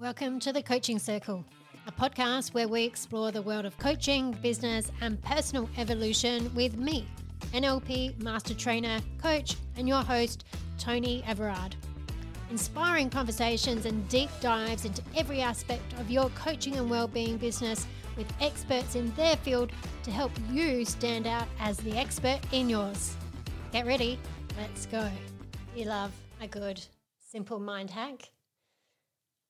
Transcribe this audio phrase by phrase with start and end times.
[0.00, 1.44] Welcome to the Coaching Circle,
[1.86, 7.06] a podcast where we explore the world of coaching, business, and personal evolution with me,
[7.52, 10.46] NLP Master Trainer, Coach, and your host,
[10.78, 11.76] Toni Everard.
[12.50, 17.86] Inspiring conversations and deep dives into every aspect of your coaching and well-being business
[18.16, 19.70] with experts in their field
[20.04, 23.14] to help you stand out as the expert in yours.
[23.70, 24.18] Get ready,
[24.56, 25.10] let's go.
[25.76, 26.80] You love a good,
[27.18, 28.30] simple mind hack?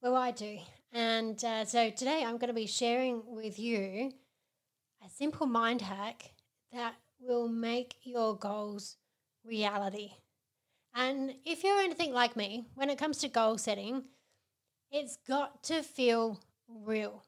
[0.03, 0.59] Well, I do.
[0.95, 4.13] And uh, so today I'm going to be sharing with you
[5.05, 6.33] a simple mind hack
[6.73, 8.97] that will make your goals
[9.45, 10.13] reality.
[10.95, 14.05] And if you're anything like me, when it comes to goal setting,
[14.91, 17.23] it's got to feel real.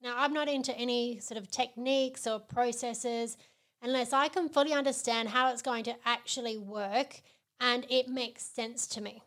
[0.00, 3.36] Now, I'm not into any sort of techniques or processes
[3.82, 7.20] unless I can fully understand how it's going to actually work
[7.58, 9.24] and it makes sense to me.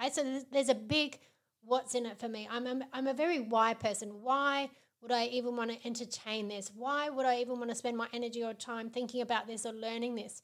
[0.00, 0.14] Right?
[0.14, 1.18] So there's a big
[1.62, 2.48] what's in it for me.
[2.50, 4.22] I'm a, I'm a very why person.
[4.22, 4.70] Why
[5.02, 6.70] would I even want to entertain this?
[6.74, 9.72] Why would I even want to spend my energy or time thinking about this or
[9.72, 10.42] learning this?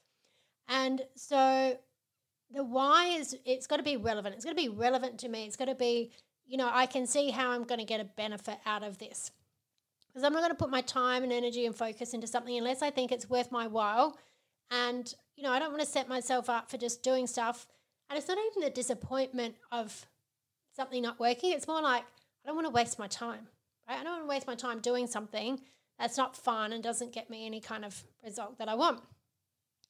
[0.67, 1.77] And so
[2.51, 4.35] the why is it's got to be relevant.
[4.35, 5.45] It's got to be relevant to me.
[5.45, 6.11] It's got to be,
[6.45, 9.31] you know, I can see how I'm going to get a benefit out of this.
[10.07, 12.81] Because I'm not going to put my time and energy and focus into something unless
[12.81, 14.17] I think it's worth my while.
[14.71, 17.67] And, you know, I don't want to set myself up for just doing stuff.
[18.09, 20.07] And it's not even the disappointment of
[20.77, 21.51] something not working.
[21.51, 23.47] It's more like I don't want to waste my time.
[23.89, 23.99] Right?
[23.99, 25.59] I don't want to waste my time doing something
[25.99, 29.01] that's not fun and doesn't get me any kind of result that I want.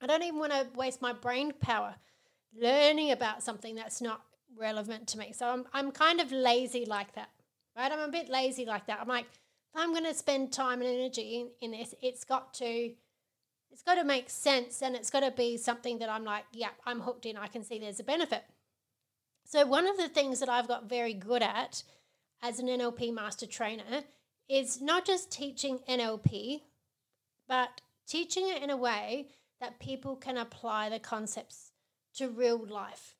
[0.02, 1.96] I don't even want to waste my brain power
[2.60, 4.22] learning about something that's not
[4.58, 5.34] relevant to me.
[5.34, 7.30] So I'm I'm kind of lazy like that.
[7.76, 7.92] Right?
[7.92, 9.00] I'm a bit lazy like that.
[9.00, 12.54] I'm like, if I'm going to spend time and energy in, in this, it's got
[12.56, 12.92] to
[13.72, 16.70] it's got to make sense and it's got to be something that I'm like, yeah,
[16.86, 17.38] I'm hooked in.
[17.38, 18.44] I can see there's a benefit.
[19.50, 21.82] So, one of the things that I've got very good at
[22.44, 24.04] as an NLP master trainer
[24.50, 26.64] is not just teaching NLP,
[27.48, 29.30] but teaching it in a way
[29.62, 31.72] that people can apply the concepts
[32.16, 33.16] to real life.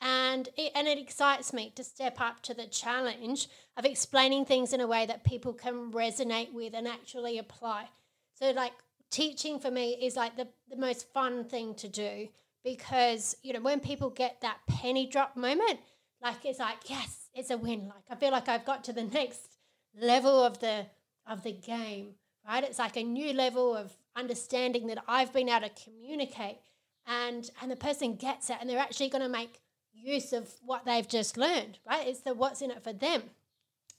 [0.00, 4.72] And it, and it excites me to step up to the challenge of explaining things
[4.72, 7.90] in a way that people can resonate with and actually apply.
[8.32, 8.72] So, like,
[9.10, 12.28] teaching for me is like the, the most fun thing to do
[12.64, 15.80] because you know when people get that penny drop moment
[16.22, 17.86] like it's like yes it's a win.
[17.88, 19.56] Like i feel like i've got to the next
[20.00, 20.86] level of the
[21.26, 22.14] of the game
[22.46, 22.64] right?
[22.64, 26.58] It's like a new level of understanding that i've been able to communicate
[27.06, 29.60] and and the person gets it and they're actually going to make
[29.92, 32.06] use of what they've just learned right?
[32.06, 33.22] It's the what's in it for them.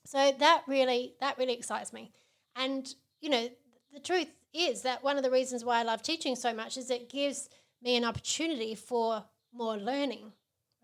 [0.05, 2.11] So that really that really excites me.
[2.55, 3.49] And you know
[3.93, 6.89] the truth is that one of the reasons why i love teaching so much is
[6.91, 7.47] it gives
[7.81, 10.31] me an opportunity for more learning,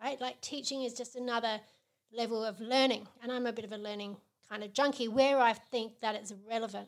[0.01, 0.19] right?
[0.19, 1.59] Like teaching is just another
[2.11, 3.07] level of learning.
[3.21, 4.17] And I'm a bit of a learning
[4.49, 6.87] kind of junkie where I think that it's relevant.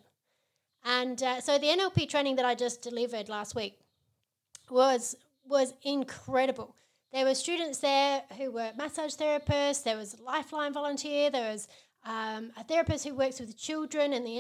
[0.84, 3.80] And uh, so the NLP training that I just delivered last week
[4.70, 5.16] was
[5.46, 6.76] was incredible.
[7.12, 9.84] There were students there who were massage therapists.
[9.84, 11.32] There was a Lifeline volunteer.
[11.32, 11.68] There was
[12.06, 14.38] um, a therapist who works with children in the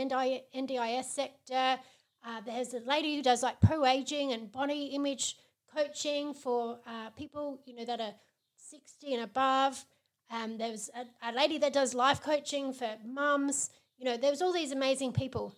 [0.55, 1.79] NDIS sector.
[2.23, 5.37] Uh, there's a lady who does like pro aging and body image
[5.73, 8.13] coaching for uh, people, you know, that are
[8.57, 9.85] 60 and above.
[10.31, 13.69] Um, there was a, a lady that does life coaching for mums.
[13.97, 15.55] You know, there was all these amazing people.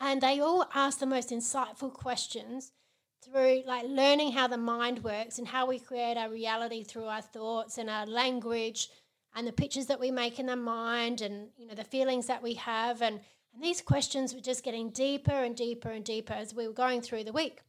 [0.00, 2.72] And they all asked the most insightful questions
[3.24, 7.22] through like learning how the mind works and how we create our reality through our
[7.22, 8.88] thoughts and our language
[9.34, 12.42] and the pictures that we make in the mind and you know the feelings that
[12.42, 13.20] we have and
[13.54, 17.00] and these questions were just getting deeper and deeper and deeper as we were going
[17.00, 17.60] through the week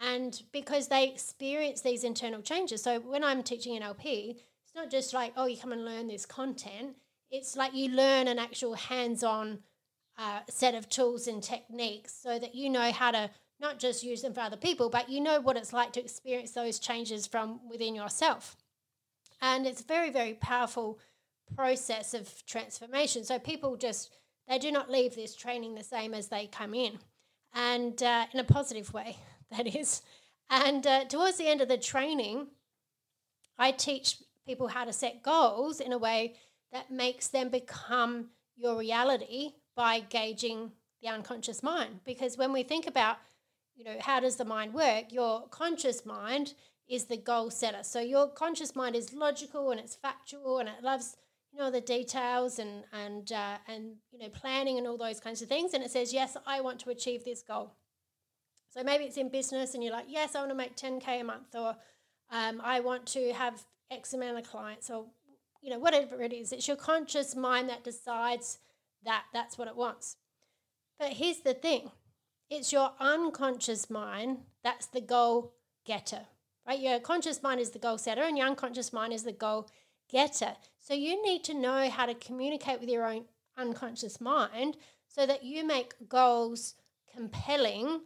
[0.00, 2.82] and because they experience these internal changes.
[2.82, 6.26] So when I'm teaching NLP, it's not just like, oh, you come and learn this
[6.26, 6.96] content.
[7.30, 9.60] It's like you learn an actual hands on
[10.18, 13.30] uh, set of tools and techniques so that you know how to
[13.60, 16.52] not just use them for other people, but you know what it's like to experience
[16.52, 18.56] those changes from within yourself.
[19.40, 20.98] And it's a very, very powerful
[21.54, 23.24] process of transformation.
[23.24, 24.14] So people just,
[24.48, 26.98] they do not leave this training the same as they come in
[27.54, 29.16] and uh, in a positive way.
[29.56, 30.02] that is.
[30.48, 32.48] And uh, towards the end of the training,
[33.58, 36.34] I teach people how to set goals in a way
[36.72, 40.72] that makes them become your reality by gauging
[41.02, 42.00] the unconscious mind.
[42.04, 43.18] Because when we think about,
[43.74, 46.54] you know, how does the mind work, your conscious mind
[46.88, 47.82] is the goal setter.
[47.82, 51.16] So your conscious mind is logical and it's factual and it loves,
[51.52, 55.42] you know, the details and and uh, and you know planning and all those kinds
[55.42, 55.74] of things.
[55.74, 57.74] And it says, yes, I want to achieve this goal.
[58.76, 61.24] So maybe it's in business and you're like, yes, I want to make 10K a
[61.24, 61.76] month, or
[62.30, 65.06] um, I want to have X amount of clients, or
[65.62, 68.58] you know, whatever it is, it's your conscious mind that decides
[69.04, 70.16] that that's what it wants.
[70.98, 71.90] But here's the thing
[72.50, 75.54] it's your unconscious mind that's the goal
[75.86, 76.26] getter,
[76.66, 76.78] right?
[76.78, 79.70] Your conscious mind is the goal setter, and your unconscious mind is the goal
[80.10, 80.54] getter.
[80.78, 83.24] So you need to know how to communicate with your own
[83.56, 84.76] unconscious mind
[85.08, 86.74] so that you make goals
[87.14, 88.02] compelling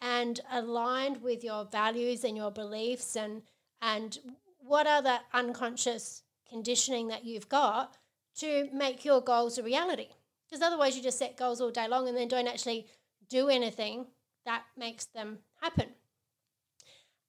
[0.00, 3.42] and aligned with your values and your beliefs and
[3.80, 4.18] and
[4.58, 7.96] what are the unconscious conditioning that you've got
[8.38, 10.08] to make your goals a reality.
[10.48, 12.86] Because otherwise you just set goals all day long and then don't actually
[13.28, 14.06] do anything
[14.44, 15.88] that makes them happen.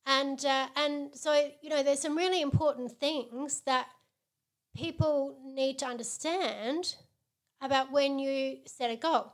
[0.06, 3.88] And uh, and so you know there's some really important things that
[4.75, 6.96] people need to understand
[7.62, 9.34] about when you set a goal.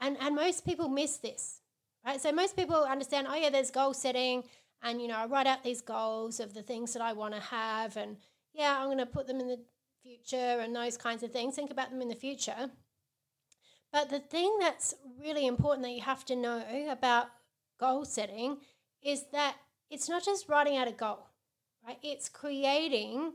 [0.00, 1.61] And and most people miss this
[2.04, 2.20] right?
[2.20, 4.44] So most people understand, oh yeah, there's goal setting,
[4.82, 7.40] and you know, I write out these goals of the things that I want to
[7.40, 8.16] have, and
[8.52, 9.60] yeah, I'm going to put them in the
[10.02, 11.54] future and those kinds of things.
[11.54, 12.70] Think about them in the future.
[13.92, 17.26] But the thing that's really important that you have to know about
[17.78, 18.58] goal setting
[19.02, 19.56] is that
[19.90, 21.28] it's not just writing out a goal,
[21.86, 21.98] right?
[22.02, 23.34] It's creating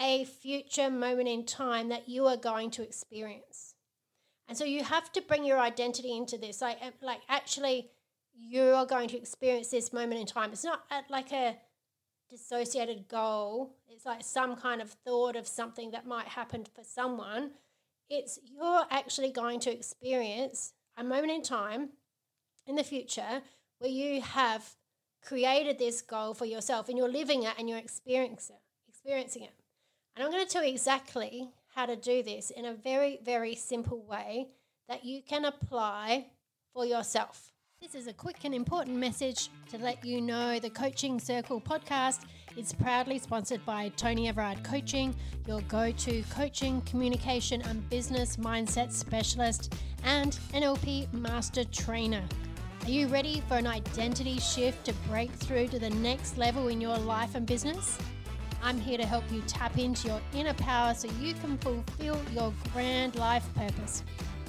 [0.00, 3.71] a future moment in time that you are going to experience.
[4.48, 6.60] And so you have to bring your identity into this.
[6.60, 7.90] Like, uh, like actually,
[8.34, 10.52] you are going to experience this moment in time.
[10.52, 11.56] It's not at like a
[12.30, 13.76] dissociated goal.
[13.88, 17.52] It's like some kind of thought of something that might happen for someone.
[18.08, 21.90] It's you're actually going to experience a moment in time
[22.66, 23.42] in the future
[23.78, 24.76] where you have
[25.24, 29.52] created this goal for yourself and you're living it and you're experiencing it, experiencing it.
[30.14, 33.54] And I'm going to tell you exactly how to do this in a very, very
[33.54, 34.48] simple way
[34.88, 36.26] that you can apply
[36.74, 37.52] for yourself.
[37.80, 42.20] This is a quick and important message to let you know the Coaching Circle podcast
[42.56, 45.16] is proudly sponsored by Toni Everard Coaching,
[45.48, 52.22] your go to coaching, communication, and business mindset specialist and NLP master trainer.
[52.84, 56.80] Are you ready for an identity shift to break through to the next level in
[56.80, 57.98] your life and business?
[58.62, 62.52] I'm here to help you tap into your inner power so you can fulfill your
[62.72, 64.04] grand life purpose.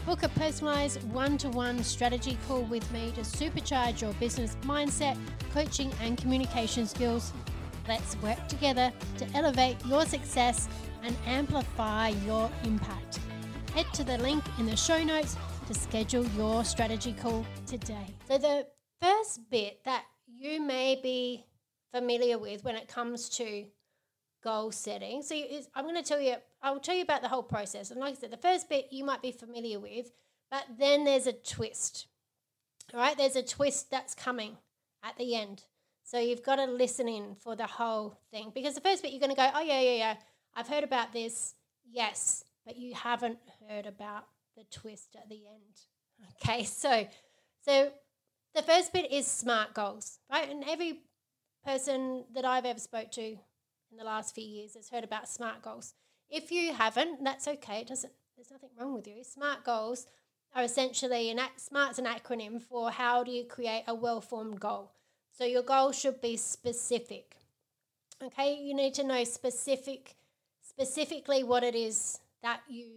[0.05, 5.17] Book a personalized one to one strategy call with me to supercharge your business mindset,
[5.51, 7.33] coaching, and communication skills.
[7.87, 10.67] Let's work together to elevate your success
[11.03, 13.19] and amplify your impact.
[13.73, 15.37] Head to the link in the show notes
[15.67, 18.13] to schedule your strategy call today.
[18.27, 18.67] So, the
[19.01, 21.45] first bit that you may be
[21.91, 23.65] familiar with when it comes to
[24.43, 25.21] goal setting.
[25.21, 25.35] So
[25.75, 27.91] I'm going to tell you, I'll tell you about the whole process.
[27.91, 30.11] And like I said, the first bit you might be familiar with,
[30.51, 32.07] but then there's a twist.
[32.93, 34.57] All right, there's a twist that's coming
[35.03, 35.63] at the end.
[36.03, 39.19] So you've got to listen in for the whole thing because the first bit you're
[39.19, 40.15] going to go, oh, yeah, yeah, yeah,
[40.53, 41.55] I've heard about this.
[41.89, 44.25] Yes, but you haven't heard about
[44.55, 45.79] the twist at the end.
[46.41, 47.05] Okay, so
[47.65, 47.91] so
[48.55, 50.49] the first bit is smart goals, right?
[50.49, 50.99] And every
[51.65, 53.37] person that I've ever spoke to
[53.93, 55.93] in the last few years has heard about SMART goals.
[56.27, 57.81] If you haven't, that's okay.
[57.81, 58.11] It doesn't.
[58.35, 59.23] There's nothing wrong with you.
[59.23, 60.07] SMART goals
[60.55, 64.91] are essentially an SMART's an acronym for how do you create a well-formed goal.
[65.31, 67.37] So your goal should be specific.
[68.23, 70.15] Okay, you need to know specific,
[70.61, 72.87] specifically what it is that you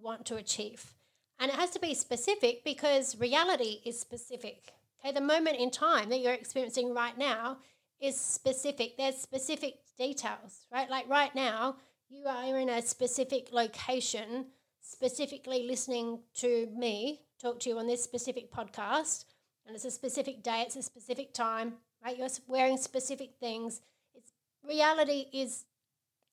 [0.00, 0.94] want to achieve.
[1.38, 4.72] And it has to be specific because reality is specific.
[5.00, 7.58] Okay, the moment in time that you're experiencing right now
[8.00, 8.96] is specific.
[8.96, 10.88] There's specific details, right?
[10.88, 11.76] Like right now,
[12.08, 14.46] you are in a specific location,
[14.80, 19.24] specifically listening to me talk to you on this specific podcast,
[19.66, 21.74] and it's a specific day, it's a specific time,
[22.04, 22.18] right?
[22.18, 23.80] You're wearing specific things.
[24.14, 24.32] It's
[24.66, 25.64] reality is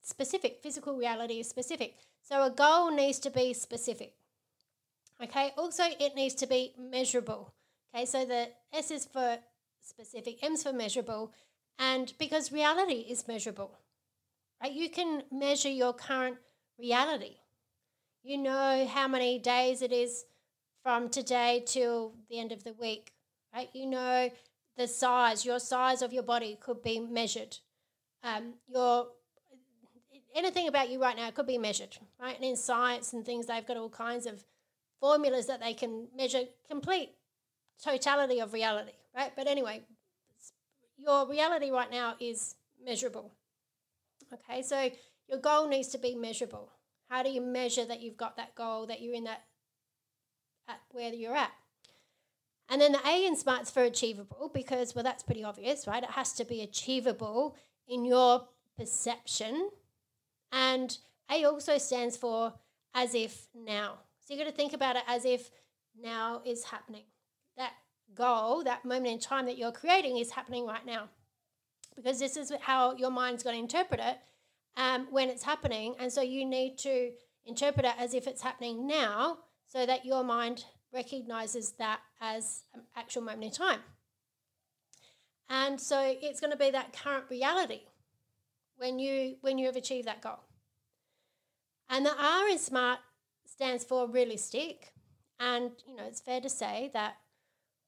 [0.01, 1.95] specific, physical reality is specific.
[2.21, 4.13] So a goal needs to be specific.
[5.21, 7.53] Okay, also it needs to be measurable.
[7.93, 9.37] Okay, so the S is for
[9.81, 11.31] specific, M's for measurable,
[11.77, 13.71] and because reality is measurable,
[14.61, 14.71] right?
[14.71, 16.37] You can measure your current
[16.79, 17.37] reality.
[18.23, 20.25] You know how many days it is
[20.83, 23.11] from today till the end of the week,
[23.53, 23.69] right?
[23.73, 24.29] You know
[24.77, 27.57] the size, your size of your body could be measured.
[28.23, 29.07] Um, your
[30.35, 32.35] anything about you right now could be measured, right?
[32.35, 34.43] And in science and things, they've got all kinds of
[34.99, 37.11] formulas that they can measure complete
[37.83, 39.31] totality of reality, right?
[39.35, 39.83] But anyway,
[40.97, 43.33] your reality right now is measurable.
[44.33, 44.89] Okay, so
[45.27, 46.71] your goal needs to be measurable.
[47.09, 49.43] How do you measure that you've got that goal, that you're in that
[50.67, 51.51] at where you're at?
[52.69, 56.01] And then the A in SMART's for achievable because, well, that's pretty obvious, right?
[56.01, 57.55] It has to be achievable
[57.87, 58.47] in your
[58.77, 59.69] perception.
[60.51, 60.97] And
[61.31, 62.53] A also stands for
[62.95, 63.99] as if now.
[64.23, 65.51] So you've got to think about it as if
[66.01, 67.03] now is happening.
[67.57, 67.73] That
[68.13, 71.09] goal, that moment in time that you're creating is happening right now.
[71.95, 74.17] Because this is how your mind's going to interpret it
[74.77, 75.95] um, when it's happening.
[75.99, 77.11] And so you need to
[77.45, 82.81] interpret it as if it's happening now so that your mind recognizes that as an
[82.95, 83.79] actual moment in time.
[85.49, 87.81] And so it's going to be that current reality
[88.77, 90.39] when you when you have achieved that goal.
[91.89, 92.99] And the R in SMART
[93.45, 94.93] stands for realistic.
[95.39, 97.17] And you know, it's fair to say that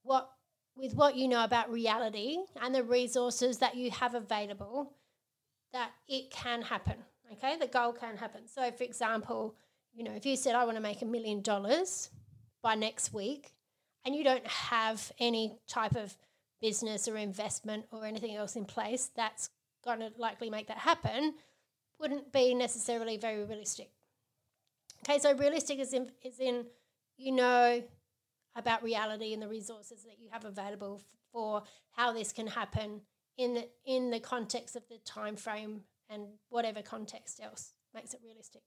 [0.08, 0.30] what
[0.74, 4.92] with what you know about reality and the resources that you have available,
[5.72, 6.94] that it can happen.
[7.32, 8.46] Okay, the goal can happen.
[8.46, 9.56] So, for example,
[9.92, 12.10] you know, if you said I want to make a million dollars
[12.62, 13.52] by next week,
[14.04, 16.16] and you don't have any type of
[16.62, 19.50] business or investment or anything else in place that's
[19.84, 21.34] going to likely make that happen,
[22.00, 23.90] wouldn't be necessarily very realistic.
[25.02, 26.64] Okay, so realistic is in, is in
[27.16, 27.82] you know
[28.56, 31.02] about reality and the resources that you have available
[31.32, 31.62] for
[31.92, 33.02] how this can happen
[33.36, 38.20] in the, in the context of the time frame and whatever context else makes it
[38.24, 38.62] realistic.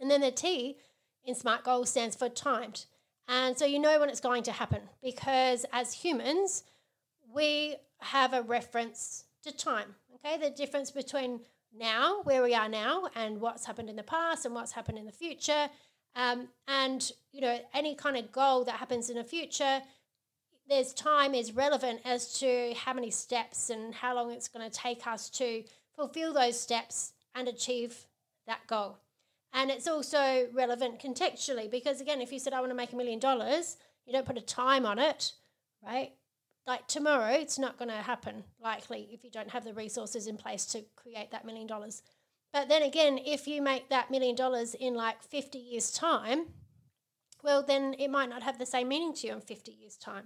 [0.00, 0.78] And then the T
[1.24, 2.86] in SMART goals stands for timed.
[3.28, 6.64] And so you know when it's going to happen because as humans,
[7.32, 9.94] we have a reference to time.
[10.16, 11.40] Okay, the difference between
[11.72, 15.06] now, where we are now, and what's happened in the past and what's happened in
[15.06, 15.68] the future.
[16.16, 19.82] Um, and you know, any kind of goal that happens in the future,
[20.68, 24.76] there's time is relevant as to how many steps and how long it's going to
[24.76, 25.64] take us to
[25.94, 28.06] fulfill those steps and achieve
[28.46, 28.98] that goal.
[29.52, 32.96] And it's also relevant contextually because again, if you said I want to make a
[32.96, 33.76] million dollars,
[34.06, 35.32] you don't put a time on it,
[35.84, 36.12] right?
[36.66, 40.36] like tomorrow, it's not going to happen likely if you don't have the resources in
[40.36, 42.02] place to create that million dollars.
[42.52, 46.46] But then again, if you make that million dollars in like 50 years' time,
[47.42, 50.24] well, then it might not have the same meaning to you in 50 years' time,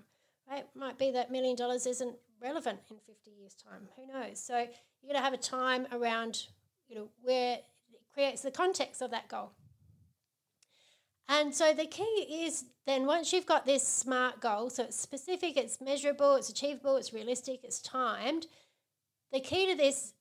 [0.50, 0.60] right?
[0.60, 3.88] It might be that million dollars isn't relevant in 50 years' time.
[3.96, 4.40] Who knows?
[4.40, 6.46] So you're going to have a time around,
[6.88, 7.64] you know, where it
[8.12, 9.52] creates the context of that goal.
[11.28, 15.56] And so the key is then once you've got this SMART goal, so it's specific,
[15.56, 18.46] it's measurable, it's achievable, it's realistic, it's timed,
[19.32, 20.12] the key to this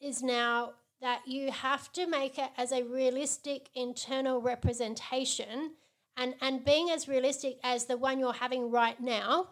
[0.00, 5.74] is now that you have to make it as a realistic internal representation
[6.16, 9.50] and, and being as realistic as the one you're having right now.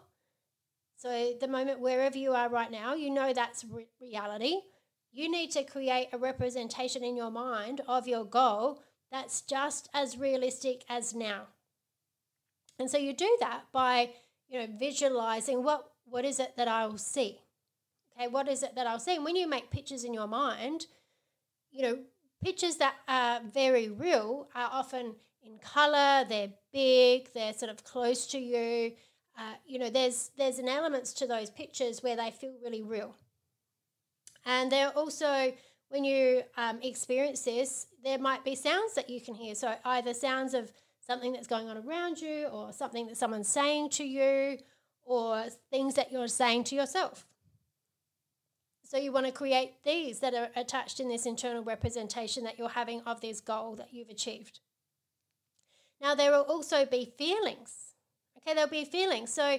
[0.97, 4.55] So, the moment wherever you are right now, you know that's re- reality.
[5.11, 10.17] You need to create a representation in your mind of your goal that's just as
[10.17, 11.43] realistic as now.
[12.79, 14.11] And so you do that by,
[14.47, 17.39] you know, visualizing what what is it that I'll see?
[18.15, 19.15] Okay, what is it that I'll see?
[19.15, 20.87] And when you make pictures in your mind,
[21.71, 21.99] you know,
[22.43, 28.27] pictures that are very real are often in color, they're big, they're sort of close
[28.27, 28.93] to you.
[29.37, 33.15] Uh, you know, there's there's an elements to those pictures where they feel really real.
[34.45, 35.53] And they're also
[35.89, 39.55] when you um, experience this, there might be sounds that you can hear.
[39.55, 43.89] So either sounds of something that's going on around you, or something that someone's saying
[43.91, 44.57] to you,
[45.05, 47.26] or things that you're saying to yourself.
[48.87, 52.69] So you want to create these that are attached in this internal representation that you're
[52.69, 54.61] having of this goal that you've achieved.
[56.01, 57.95] Now there will also be feelings.
[58.37, 59.33] Okay, there'll be feelings.
[59.33, 59.57] So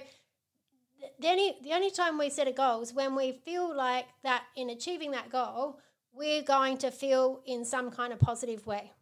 [1.19, 4.45] the only, the only time we set a goal is when we feel like that
[4.55, 5.79] in achieving that goal,
[6.11, 8.93] we're going to feel in some kind of positive way.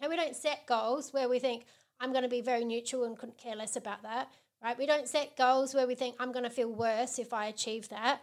[0.00, 1.64] And we don't set goals where we think,
[2.00, 4.76] I'm going to be very neutral and couldn't care less about that, right?
[4.76, 7.88] We don't set goals where we think, I'm going to feel worse if I achieve
[7.90, 8.20] that.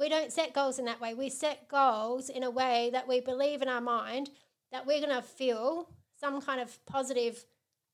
[0.00, 1.14] We don't set goals in that way.
[1.14, 4.30] We set goals in a way that we believe in our mind
[4.72, 7.44] that we're going to feel some kind of positive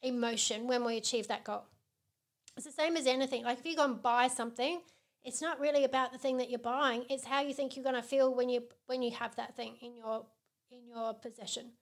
[0.02, 1.64] emotion when we achieve that goal.
[2.56, 3.44] It's the same as anything.
[3.44, 4.80] Like if you go and buy something,
[5.26, 7.96] it's not really about the thing that you're buying it's how you think you're going
[7.96, 10.25] to feel when you when you have that thing in your
[10.70, 11.72] in your possession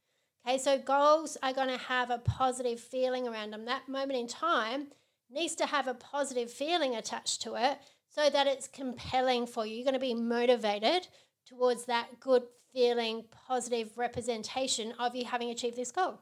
[0.47, 4.27] okay so goals are going to have a positive feeling around them that moment in
[4.27, 4.89] time
[5.31, 7.79] needs to have a positive feeling attached to it
[8.15, 9.77] so that it's compelling for you.
[9.77, 11.09] You're going to be motivated
[11.47, 16.21] towards that good feeling positive representation of you having achieved this goal.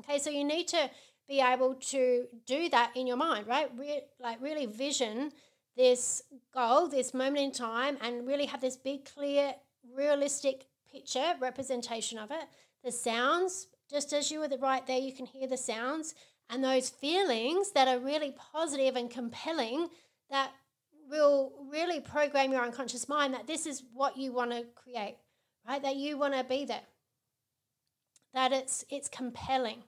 [0.00, 0.90] Okay so you need to
[1.28, 3.70] be able to do that in your mind right?
[3.76, 5.32] Re- like really vision
[5.76, 9.54] this goal, this moment in time, and really have this big, clear,
[9.96, 12.44] realistic picture, representation of it.
[12.84, 16.14] The sounds, just as you were right there, you can hear the sounds
[16.50, 19.88] and those feelings that are really positive and compelling
[20.30, 20.50] that
[21.10, 25.18] will really program your unconscious mind that this is what you want to create,
[25.68, 25.82] right?
[25.82, 26.82] That you want to be there.
[28.34, 29.82] that it's it's compelling.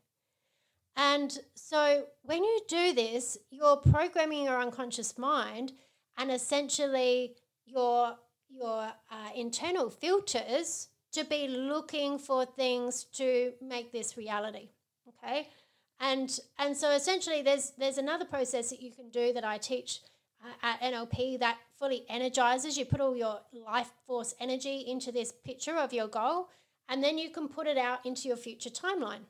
[0.97, 5.73] And so when you do this, you're programming your unconscious mind
[6.19, 7.37] and essentially
[7.67, 8.17] your
[8.51, 14.71] your uh, internal filters to be looking for things to make this reality.
[15.09, 15.49] Okay,
[16.01, 20.01] and and so essentially, there's there's another process that you can do that I teach
[20.63, 22.77] at NLP that fully energizes.
[22.77, 26.49] You put all your life force energy into this picture of your goal,
[26.89, 29.25] and then you can put it out into your future timeline.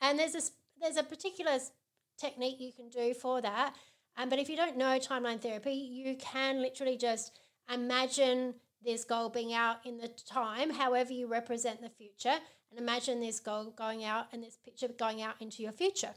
[0.00, 1.58] And there's this there's a particular
[2.18, 3.74] technique you can do for that.
[4.16, 7.38] Um, but if you don't know timeline therapy, you can literally just
[7.72, 12.36] imagine this goal being out in the time, however you represent the future,
[12.70, 16.14] and imagine this goal going out and this picture going out into your future.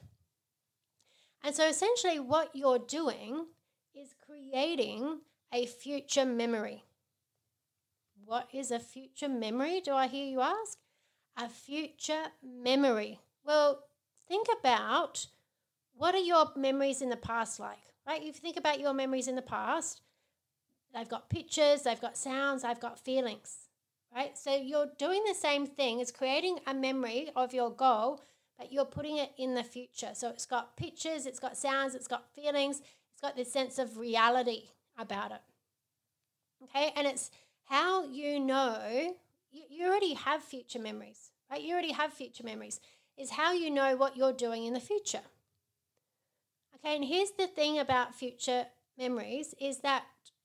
[1.43, 3.45] And so essentially, what you're doing
[4.35, 5.19] creating
[5.53, 6.83] a future memory.
[8.25, 10.77] What is a future memory, do I hear you ask?
[11.37, 13.19] A future memory.
[13.45, 13.83] Well,
[14.27, 15.27] think about
[15.93, 17.77] what are your memories in the past like,
[18.07, 18.21] right?
[18.21, 20.01] If you think about your memories in the past,
[20.93, 23.69] they've got pictures, they've got sounds, they've got feelings,
[24.13, 24.37] right?
[24.37, 28.23] So you're doing the same thing as creating a memory of your goal,
[28.57, 30.11] but you're putting it in the future.
[30.13, 32.81] So it's got pictures, it's got sounds, it's got feelings,
[33.15, 34.63] it's got this sense of reality
[34.97, 35.41] about it.
[36.63, 37.31] Okay, and it's
[37.63, 39.15] how you know
[39.51, 41.61] you, you already have future memories, right?
[41.61, 42.81] You already have future memories,
[43.17, 45.21] is how you know what you're doing in the future.
[46.75, 48.65] Okay, and here's the thing about future
[48.97, 50.03] memories is that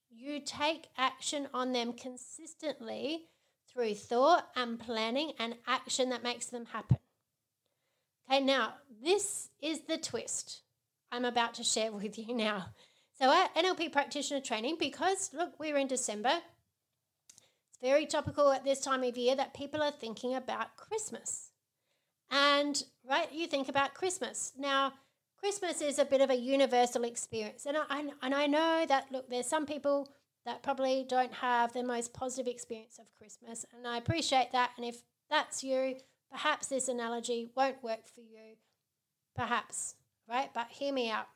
[0.08, 3.24] you take action on them consistently
[3.68, 6.98] through thought and planning and action that makes them happen.
[8.30, 10.60] Okay, now this is the twist
[11.12, 12.66] I'm about to share with you now.
[13.18, 16.40] So, at NLP practitioner training, because look, we're in December,
[17.68, 21.50] it's very topical at this time of year that people are thinking about Christmas.
[22.30, 24.52] And, right, you think about Christmas.
[24.56, 24.92] Now,
[25.36, 27.66] Christmas is a bit of a universal experience.
[27.66, 30.08] And I, and I know that, look, there's some people
[30.46, 33.66] that probably don't have the most positive experience of Christmas.
[33.74, 34.70] And I appreciate that.
[34.76, 35.96] And if that's you,
[36.30, 38.56] perhaps this analogy won't work for you.
[39.34, 39.94] Perhaps,
[40.30, 40.50] right?
[40.54, 41.26] But hear me out.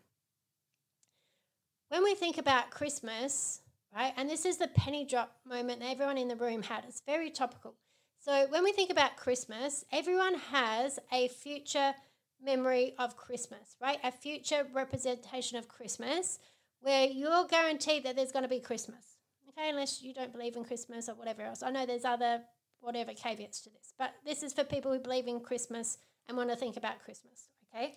[1.89, 3.61] When we think about Christmas,
[3.95, 7.03] right, and this is the penny drop moment that everyone in the room had, it's
[7.05, 7.75] very topical.
[8.21, 11.95] So when we think about Christmas, everyone has a future
[12.43, 13.99] memory of Christmas, right?
[14.03, 16.39] A future representation of Christmas
[16.81, 19.19] where you're guaranteed that there's going to be Christmas,
[19.51, 19.71] okay?
[19.71, 21.63] Unless you don't believe in Christmas or whatever else.
[21.63, 22.43] I know there's other
[22.81, 26.51] whatever caveats to this, but this is for people who believe in Christmas and want
[26.51, 27.95] to think about Christmas, okay?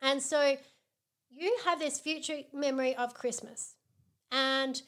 [0.00, 0.56] And so
[1.30, 3.74] you have this future memory of Christmas,
[4.30, 4.80] and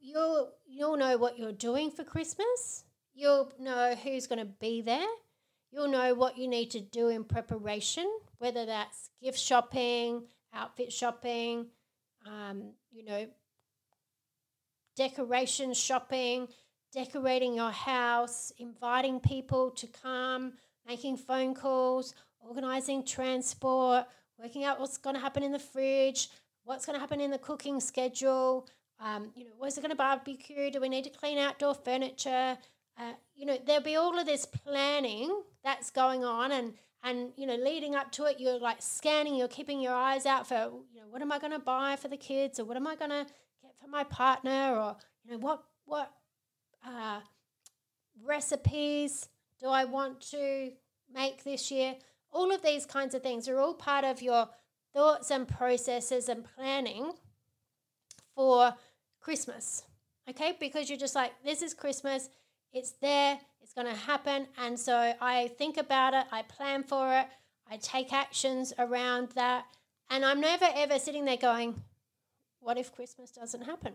[0.00, 2.84] you'll you'll know what you're doing for Christmas.
[3.14, 5.06] You'll know who's going to be there.
[5.70, 11.66] You'll know what you need to do in preparation, whether that's gift shopping, outfit shopping,
[12.26, 13.26] um, you know,
[14.96, 16.48] decoration shopping,
[16.92, 20.52] decorating your house, inviting people to come,
[20.86, 24.06] making phone calls, organizing transport,
[24.44, 26.28] working out what's going to happen in the fridge,
[26.64, 28.68] what's going to happen in the cooking schedule.
[29.00, 30.70] Um, you know, where's it going to barbecue?
[30.70, 32.58] Do we need to clean outdoor furniture?
[32.98, 37.46] Uh, you know, there'll be all of this planning that's going on, and and you
[37.46, 41.00] know, leading up to it, you're like scanning, you're keeping your eyes out for, you
[41.00, 43.10] know, what am I going to buy for the kids, or what am I going
[43.10, 43.26] to
[43.62, 46.12] get for my partner, or you know, what what
[46.86, 47.20] uh,
[48.22, 49.26] recipes
[49.58, 50.70] do I want to
[51.12, 51.96] make this year?
[52.34, 54.48] All of these kinds of things are all part of your
[54.92, 57.12] thoughts and processes and planning
[58.34, 58.74] for
[59.20, 59.84] Christmas.
[60.28, 62.28] Okay, because you're just like, this is Christmas
[62.74, 64.48] it's there, it's going to happen.
[64.58, 67.26] And so I think about it, I plan for it,
[67.70, 69.64] I take actions around that.
[70.10, 71.80] And I'm never ever sitting there going,
[72.60, 73.94] what if Christmas doesn't happen?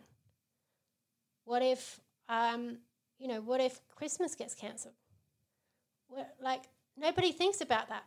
[1.44, 2.00] What if,
[2.30, 2.78] um,
[3.20, 4.96] you know, what if Christmas gets cancelled?
[6.42, 6.64] Like,
[6.98, 8.04] nobody thinks about that,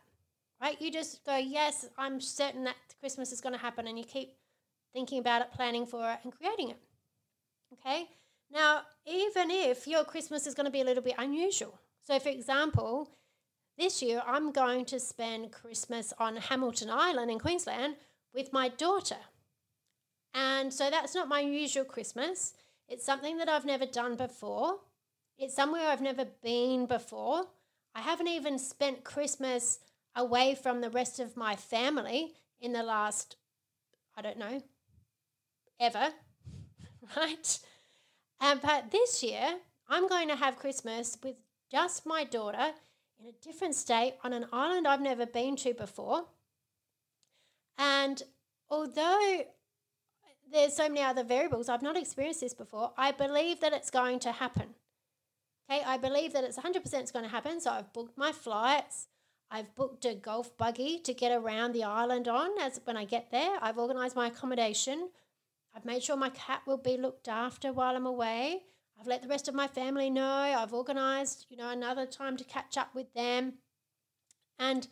[0.63, 0.81] right?
[0.81, 4.37] You just go, yes, I'm certain that Christmas is going to happen, and you keep
[4.95, 6.79] thinking about it, planning for it, and creating it.
[7.73, 8.07] Okay?
[8.51, 11.79] Now, even if your Christmas is going to be a little bit unusual.
[12.05, 13.11] So, for example,
[13.79, 17.97] this year I'm going to spend Christmas on Hamilton Island in Queensland
[18.35, 19.17] with my daughter.
[20.35, 22.55] And so that's not my usual Christmas.
[22.89, 24.77] It's something that I've never done before.
[25.39, 27.45] It's somewhere I've never been before.
[27.95, 29.79] I haven't even spent Christmas
[30.15, 33.37] away from the rest of my family in the last,
[34.17, 34.63] I don't know,
[35.81, 36.09] ever,
[37.17, 37.59] right?
[38.41, 41.37] Um, but this year, I'm going to have Christmas with
[41.71, 42.73] just my daughter
[43.21, 46.25] in a different state on an island I've never been to before.
[47.79, 48.23] And
[48.69, 49.45] although
[50.53, 54.19] there's so many other variables, I've not experienced this before, I believe that it's going
[54.21, 54.75] to happen.
[55.71, 57.61] Okay, I believe that it's 100% it's going to happen.
[57.61, 59.07] So I've booked my flights.
[59.55, 63.31] I've booked a golf buggy to get around the island on as when I get
[63.31, 63.59] there.
[63.61, 65.11] I've organised my accommodation.
[65.77, 68.63] I've made sure my cat will be looked after while I'm away.
[68.99, 70.25] I've let the rest of my family know.
[70.25, 73.55] I've organised, you know, another time to catch up with them.
[74.59, 74.89] And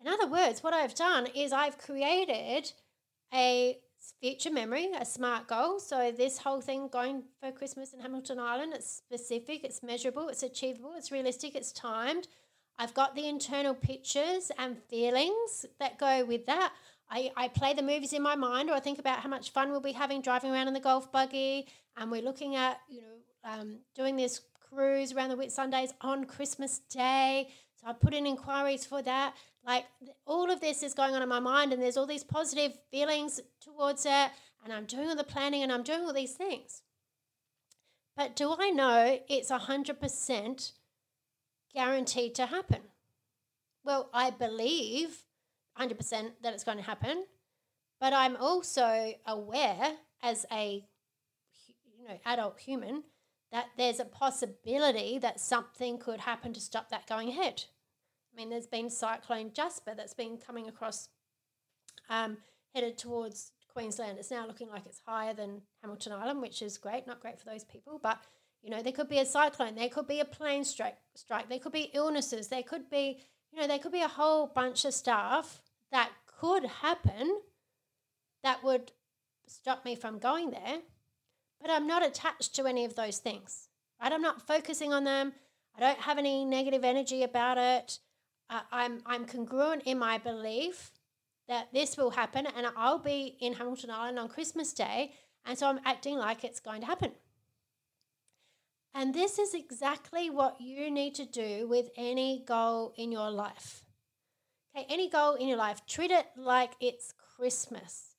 [0.00, 2.70] in other words, what I've done is I've created
[3.32, 3.78] a
[4.20, 5.80] future memory, a SMART goal.
[5.80, 10.44] So this whole thing going for Christmas in Hamilton Island, it's specific, it's measurable, it's
[10.44, 12.28] achievable, it's realistic, it's timed.
[12.78, 16.72] I've got the internal pictures and feelings that go with that.
[17.10, 19.70] I, I play the movies in my mind or I think about how much fun
[19.70, 23.50] we'll be having driving around in the golf buggy and we're looking at, you know,
[23.50, 24.40] um, doing this
[24.74, 27.48] cruise around the Whitsundays on Christmas Day.
[27.76, 29.34] So I put in inquiries for that.
[29.64, 29.84] Like
[30.26, 33.40] all of this is going on in my mind, and there's all these positive feelings
[33.60, 34.30] towards it,
[34.62, 36.82] and I'm doing all the planning and I'm doing all these things.
[38.16, 40.72] But do I know it's 100%
[41.74, 42.82] guaranteed to happen?
[43.84, 45.24] Well, I believe
[45.78, 47.24] 100% that it's going to happen,
[48.00, 50.84] but I'm also aware as a
[51.98, 53.04] you know adult human
[53.52, 57.64] that there's a possibility that something could happen to stop that going ahead.
[58.32, 61.08] I mean, there's been Cyclone Jasper that's been coming across,
[62.10, 62.38] um,
[62.74, 64.18] headed towards Queensland.
[64.18, 67.06] It's now looking like it's higher than Hamilton Island, which is great.
[67.06, 68.18] Not great for those people, but
[68.64, 71.58] you know, there could be a cyclone, there could be a plane strike, strike, there
[71.58, 73.20] could be illnesses, there could be,
[73.52, 75.60] you know, there could be a whole bunch of stuff
[75.92, 77.40] that could happen
[78.42, 78.92] that would
[79.46, 80.80] stop me from going there
[81.64, 83.68] but I'm not attached to any of those things.
[84.00, 84.12] Right?
[84.12, 85.32] I'm not focusing on them.
[85.74, 88.00] I don't have any negative energy about it.
[88.50, 90.92] Uh, I'm I'm congruent in my belief
[91.48, 95.12] that this will happen, and I'll be in Hamilton Island on Christmas Day,
[95.46, 97.12] and so I'm acting like it's going to happen.
[98.94, 103.84] And this is exactly what you need to do with any goal in your life.
[104.76, 108.14] Okay, any goal in your life, treat it like it's Christmas.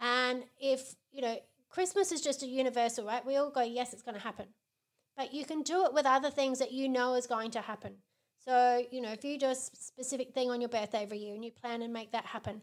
[0.00, 1.38] And if, you know,
[1.70, 3.24] Christmas is just a universal, right?
[3.24, 4.46] We all go, yes, it's going to happen.
[5.16, 7.96] But you can do it with other things that you know is going to happen.
[8.44, 11.44] So, you know, if you do a specific thing on your birthday every year and
[11.44, 12.62] you plan and make that happen,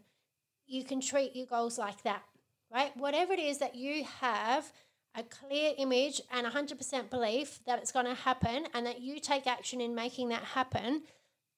[0.66, 2.22] you can treat your goals like that,
[2.72, 2.96] right?
[2.96, 4.72] Whatever it is that you have
[5.16, 9.46] a clear image and 100% belief that it's going to happen and that you take
[9.46, 11.02] action in making that happen,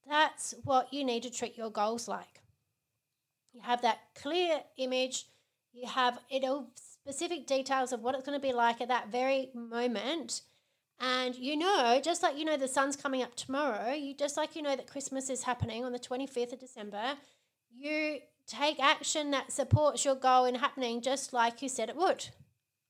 [0.09, 2.43] that's what you need to treat your goals like.
[3.53, 5.27] You have that clear image,
[5.73, 9.11] you have it all specific details of what it's going to be like at that
[9.11, 10.43] very moment.
[11.01, 14.57] And you know, just like you know the sun's coming up tomorrow, you just like
[14.57, 17.15] you know that Christmas is happening on the 25th of December,
[17.71, 22.29] you take action that supports your goal in happening just like you said it would.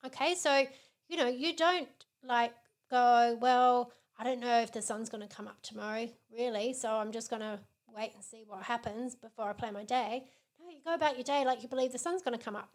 [0.05, 0.67] Okay, so
[1.09, 1.89] you know, you don't
[2.23, 2.53] like
[2.91, 6.91] go, well, I don't know if the sun's going to come up tomorrow, really, so
[6.91, 7.61] I'm just going to
[7.95, 10.25] wait and see what happens before I plan my day.
[10.61, 12.71] No, you go about your day like you believe the sun's going to come up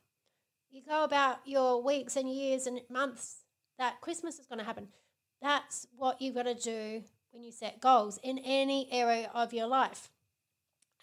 [0.73, 3.43] you go about your weeks and years and months
[3.77, 4.87] that Christmas is going to happen.
[5.39, 9.67] That's what you've got to do when you set goals in any area of your
[9.67, 10.09] life.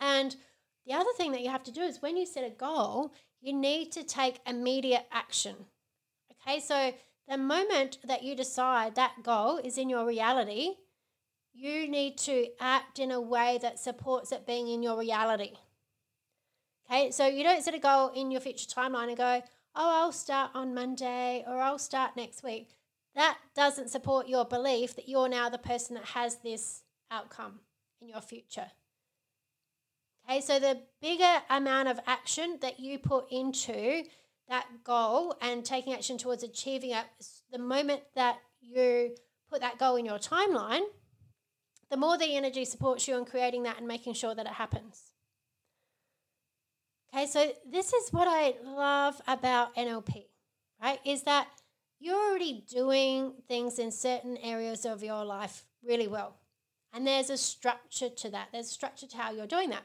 [0.01, 0.35] And
[0.87, 3.53] the other thing that you have to do is when you set a goal, you
[3.53, 5.55] need to take immediate action.
[6.43, 6.93] Okay, so
[7.29, 10.77] the moment that you decide that goal is in your reality,
[11.53, 15.53] you need to act in a way that supports it being in your reality.
[16.91, 19.43] Okay, so you don't set a goal in your future timeline and go,
[19.77, 22.75] oh, I'll start on Monday or I'll start next week,
[23.15, 27.61] that doesn't support your belief that you're now the person that has this outcome
[28.01, 28.71] in your future.
[30.29, 34.05] Okay, so the bigger amount of action that you put into
[34.51, 37.05] that goal and taking action towards achieving it,
[37.51, 39.15] the moment that you
[39.49, 40.83] put that goal in your timeline,
[41.91, 45.13] the more the energy supports you in creating that and making sure that it happens.
[47.13, 50.27] Okay, so this is what I love about NLP,
[50.81, 51.01] right?
[51.05, 51.49] Is that
[51.99, 56.37] you're already doing things in certain areas of your life really well.
[56.93, 58.49] And there's a structure to that.
[58.53, 59.85] There's a structure to how you're doing that.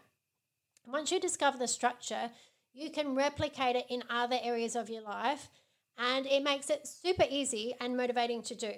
[0.85, 2.31] And once you discover the structure,
[2.75, 5.49] you can replicate it in other areas of your life.
[5.97, 8.73] And it makes it super easy and motivating to do.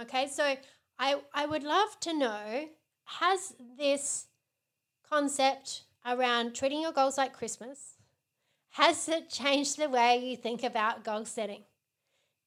[0.00, 0.56] Okay, so
[0.98, 2.68] I, I would love to know
[3.04, 4.26] has this
[5.08, 7.96] concept around treating your goals like Christmas?
[8.70, 11.62] Has it changed the way you think about goal setting?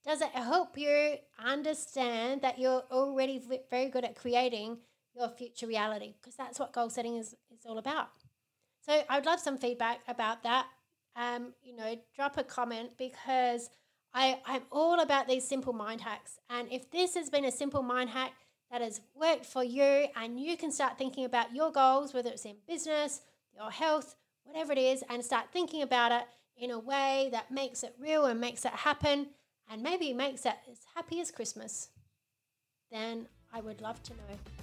[0.06, 4.80] Does it help you understand that you're already very good at creating
[5.16, 8.10] your future reality because that's what goal setting is, is all about.
[8.86, 10.68] So I would love some feedback about that.
[11.16, 13.70] Um, you know, drop a comment because
[14.14, 16.38] I, I'm all about these simple mind hacks.
[16.50, 18.34] And if this has been a simple mind hack
[18.72, 22.46] that has worked for you and you can start thinking about your goals, whether it's
[22.46, 23.22] in business,
[23.56, 27.84] your health, whatever it is, and start thinking about it in a way that makes
[27.84, 29.28] it real and makes it happen
[29.70, 31.90] and maybe makes it as happy as Christmas,
[32.92, 34.55] then I would love to know.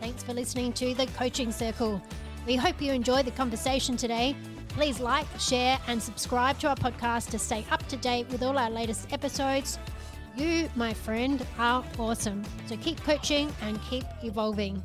[0.00, 2.00] Thanks for listening to the Coaching Circle.
[2.46, 4.34] We hope you enjoyed the conversation today.
[4.70, 8.56] Please like, share, and subscribe to our podcast to stay up to date with all
[8.56, 9.78] our latest episodes.
[10.36, 12.42] You, my friend, are awesome.
[12.66, 14.82] So keep coaching and keep evolving.